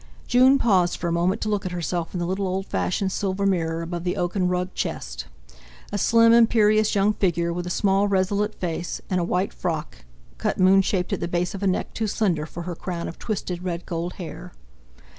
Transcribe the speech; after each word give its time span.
June 0.25 0.57
paused 0.57 0.97
for 0.97 1.07
a 1.09 1.11
moment 1.11 1.41
to 1.41 1.47
look 1.47 1.63
at 1.63 1.71
herself 1.71 2.11
in 2.11 2.19
the 2.19 2.25
little 2.25 2.47
old 2.47 2.65
fashioned 2.65 3.11
silver 3.11 3.45
mirror 3.45 3.83
above 3.83 4.03
the 4.03 4.17
oaken 4.17 4.47
rug 4.47 4.73
chest—a 4.73 5.95
slim, 5.99 6.33
imperious 6.33 6.95
young 6.95 7.13
figure, 7.13 7.53
with 7.53 7.67
a 7.67 7.69
small 7.69 8.07
resolute 8.07 8.55
face, 8.55 8.99
in 9.11 9.19
a 9.19 9.23
white 9.23 9.53
frock, 9.53 9.97
cut 10.39 10.57
moon 10.57 10.81
shaped 10.81 11.13
at 11.13 11.19
the 11.19 11.27
base 11.27 11.53
of 11.53 11.61
a 11.61 11.67
neck 11.67 11.93
too 11.93 12.07
slender 12.07 12.47
for 12.47 12.63
her 12.63 12.73
crown 12.73 13.07
of 13.07 13.19
twisted 13.19 13.63
red 13.63 13.85
gold 13.85 14.13
hair. 14.13 14.53